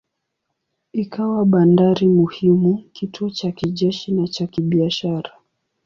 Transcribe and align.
Ikawa 1.03 1.45
bandari 1.45 2.07
muhimu, 2.07 2.83
kituo 2.93 3.29
cha 3.29 3.51
kijeshi 3.51 4.11
na 4.11 4.27
cha 4.27 4.47
kibiashara. 4.47 5.31